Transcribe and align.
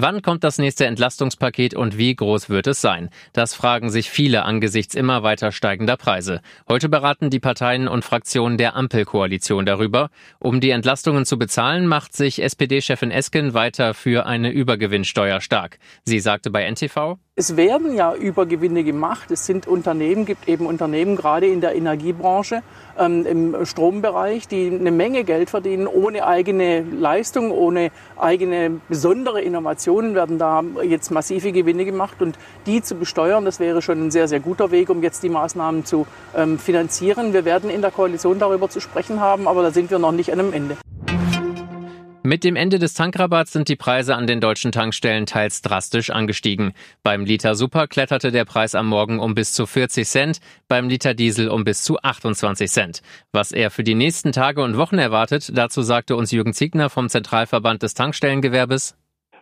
Wann 0.00 0.22
kommt 0.22 0.44
das 0.44 0.58
nächste 0.58 0.86
Entlastungspaket 0.86 1.74
und 1.74 1.98
wie 1.98 2.14
groß 2.14 2.50
wird 2.50 2.68
es 2.68 2.80
sein? 2.80 3.10
Das 3.32 3.54
fragen 3.54 3.90
sich 3.90 4.10
viele 4.10 4.44
angesichts 4.44 4.94
immer 4.94 5.24
weiter 5.24 5.50
steigender 5.50 5.96
Preise. 5.96 6.40
Heute 6.68 6.88
beraten 6.88 7.30
die 7.30 7.40
Parteien 7.40 7.88
und 7.88 8.04
Fraktionen 8.04 8.58
der 8.58 8.76
Ampelkoalition 8.76 9.66
darüber. 9.66 10.10
Um 10.38 10.60
die 10.60 10.70
Entlastungen 10.70 11.24
zu 11.24 11.36
bezahlen, 11.36 11.88
macht 11.88 12.14
sich 12.14 12.40
SPD-Chefin 12.40 13.10
Esken 13.10 13.54
weiter 13.54 13.92
für 13.92 14.24
eine 14.24 14.52
Übergewinnsteuer 14.52 15.40
stark. 15.40 15.80
Sie 16.04 16.20
sagte 16.20 16.52
bei 16.52 16.70
NTV, 16.70 17.18
es 17.38 17.56
werden 17.56 17.94
ja 17.94 18.16
Übergewinne 18.16 18.82
gemacht. 18.82 19.30
Es 19.30 19.46
sind 19.46 19.68
Unternehmen, 19.68 20.24
gibt 20.24 20.48
eben 20.48 20.66
Unternehmen 20.66 21.14
gerade 21.14 21.46
in 21.46 21.60
der 21.60 21.76
Energiebranche, 21.76 22.64
ähm, 22.98 23.24
im 23.24 23.64
Strombereich, 23.64 24.48
die 24.48 24.66
eine 24.66 24.90
Menge 24.90 25.22
Geld 25.22 25.48
verdienen, 25.48 25.86
ohne 25.86 26.26
eigene 26.26 26.80
Leistung, 26.80 27.52
ohne 27.52 27.92
eigene 28.16 28.80
besondere 28.88 29.40
Innovationen 29.88 30.14
werden 30.14 30.38
da 30.38 30.62
jetzt 30.82 31.10
massive 31.10 31.52
Gewinne 31.52 31.84
gemacht. 31.84 32.20
Und 32.20 32.38
die 32.66 32.82
zu 32.82 32.94
besteuern, 32.94 33.44
das 33.44 33.58
wäre 33.58 33.80
schon 33.82 34.06
ein 34.06 34.10
sehr, 34.10 34.28
sehr 34.28 34.40
guter 34.40 34.70
Weg, 34.70 34.90
um 34.90 35.02
jetzt 35.02 35.22
die 35.22 35.28
Maßnahmen 35.28 35.84
zu 35.84 36.06
ähm, 36.36 36.58
finanzieren. 36.58 37.32
Wir 37.32 37.44
werden 37.44 37.70
in 37.70 37.80
der 37.80 37.90
Koalition 37.90 38.38
darüber 38.38 38.68
zu 38.68 38.80
sprechen 38.80 39.20
haben, 39.20 39.48
aber 39.48 39.62
da 39.62 39.70
sind 39.70 39.90
wir 39.90 39.98
noch 39.98 40.12
nicht 40.12 40.32
an 40.32 40.40
einem 40.40 40.52
Ende. 40.52 40.76
Mit 42.22 42.44
dem 42.44 42.56
Ende 42.56 42.78
des 42.78 42.92
Tankrabatts 42.92 43.52
sind 43.52 43.68
die 43.68 43.76
Preise 43.76 44.14
an 44.14 44.26
den 44.26 44.40
deutschen 44.42 44.70
Tankstellen 44.70 45.24
teils 45.24 45.62
drastisch 45.62 46.10
angestiegen. 46.10 46.74
Beim 47.02 47.24
Liter 47.24 47.54
Super 47.54 47.86
kletterte 47.86 48.30
der 48.30 48.44
Preis 48.44 48.74
am 48.74 48.88
Morgen 48.88 49.18
um 49.18 49.34
bis 49.34 49.54
zu 49.54 49.64
40 49.64 50.06
Cent, 50.06 50.40
beim 50.66 50.90
Liter 50.90 51.14
Diesel 51.14 51.48
um 51.48 51.64
bis 51.64 51.82
zu 51.82 51.98
28 51.98 52.70
Cent. 52.70 53.00
Was 53.32 53.52
er 53.52 53.70
für 53.70 53.84
die 53.84 53.94
nächsten 53.94 54.32
Tage 54.32 54.62
und 54.62 54.76
Wochen 54.76 54.98
erwartet, 54.98 55.50
dazu 55.54 55.80
sagte 55.80 56.16
uns 56.16 56.30
Jürgen 56.30 56.52
Ziegner 56.52 56.90
vom 56.90 57.08
Zentralverband 57.08 57.82
des 57.82 57.94
Tankstellengewerbes. 57.94 58.94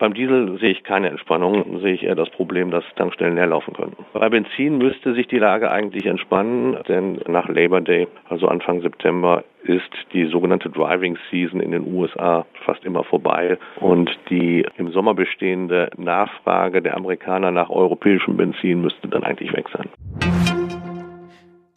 Beim 0.00 0.14
Diesel 0.14 0.58
sehe 0.58 0.70
ich 0.70 0.82
keine 0.82 1.10
Entspannung, 1.10 1.80
sehe 1.80 1.92
ich 1.92 2.04
eher 2.04 2.14
das 2.14 2.30
Problem, 2.30 2.70
dass 2.70 2.82
Tankstellen 2.96 3.34
leer 3.34 3.48
laufen 3.48 3.74
könnten. 3.74 4.02
Bei 4.14 4.30
Benzin 4.30 4.78
müsste 4.78 5.12
sich 5.12 5.28
die 5.28 5.38
Lage 5.38 5.70
eigentlich 5.70 6.06
entspannen, 6.06 6.78
denn 6.88 7.20
nach 7.28 7.50
Labor 7.50 7.82
Day, 7.82 8.08
also 8.30 8.48
Anfang 8.48 8.80
September, 8.80 9.44
ist 9.62 9.90
die 10.14 10.24
sogenannte 10.24 10.70
Driving 10.70 11.18
Season 11.30 11.60
in 11.60 11.72
den 11.72 11.86
USA 11.92 12.46
fast 12.64 12.82
immer 12.86 13.04
vorbei 13.04 13.58
und 13.78 14.10
die 14.30 14.64
im 14.78 14.90
Sommer 14.90 15.12
bestehende 15.12 15.90
Nachfrage 15.98 16.80
der 16.80 16.96
Amerikaner 16.96 17.50
nach 17.50 17.68
europäischem 17.68 18.38
Benzin 18.38 18.80
müsste 18.80 19.06
dann 19.06 19.22
eigentlich 19.22 19.52
weg 19.52 19.66
sein. 19.70 20.49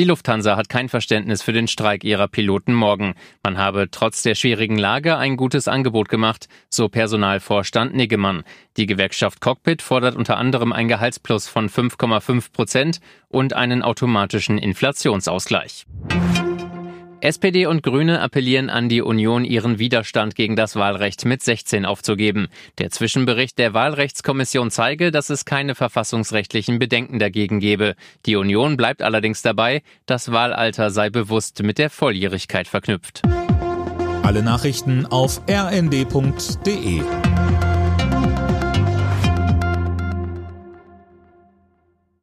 Die 0.00 0.06
Lufthansa 0.06 0.56
hat 0.56 0.70
kein 0.70 0.88
Verständnis 0.88 1.42
für 1.42 1.52
den 1.52 1.68
Streik 1.68 2.04
ihrer 2.04 2.26
Piloten 2.26 2.72
morgen. 2.72 3.12
Man 3.42 3.58
habe 3.58 3.90
trotz 3.90 4.22
der 4.22 4.34
schwierigen 4.34 4.78
Lage 4.78 5.18
ein 5.18 5.36
gutes 5.36 5.68
Angebot 5.68 6.08
gemacht, 6.08 6.48
so 6.70 6.88
Personalvorstand 6.88 7.94
Niggemann. 7.94 8.44
Die 8.78 8.86
Gewerkschaft 8.86 9.42
Cockpit 9.42 9.82
fordert 9.82 10.16
unter 10.16 10.38
anderem 10.38 10.72
ein 10.72 10.88
Gehaltsplus 10.88 11.48
von 11.48 11.68
5,5 11.68 12.50
Prozent 12.50 13.00
und 13.28 13.52
einen 13.52 13.82
automatischen 13.82 14.56
Inflationsausgleich. 14.56 15.84
SPD 17.22 17.66
und 17.66 17.82
Grüne 17.82 18.20
appellieren 18.20 18.70
an 18.70 18.88
die 18.88 19.02
Union, 19.02 19.44
ihren 19.44 19.78
Widerstand 19.78 20.34
gegen 20.34 20.56
das 20.56 20.76
Wahlrecht 20.76 21.24
mit 21.24 21.42
16 21.42 21.84
aufzugeben. 21.84 22.48
Der 22.78 22.90
Zwischenbericht 22.90 23.58
der 23.58 23.74
Wahlrechtskommission 23.74 24.70
zeige, 24.70 25.10
dass 25.10 25.28
es 25.28 25.44
keine 25.44 25.74
verfassungsrechtlichen 25.74 26.78
Bedenken 26.78 27.18
dagegen 27.18 27.60
gebe. 27.60 27.94
Die 28.26 28.36
Union 28.36 28.76
bleibt 28.76 29.02
allerdings 29.02 29.42
dabei, 29.42 29.82
das 30.06 30.32
Wahlalter 30.32 30.90
sei 30.90 31.10
bewusst 31.10 31.62
mit 31.62 31.78
der 31.78 31.90
Volljährigkeit 31.90 32.68
verknüpft. 32.68 33.22
Alle 34.22 34.42
Nachrichten 34.42 35.06
auf 35.06 35.42
rnd.de 35.48 37.02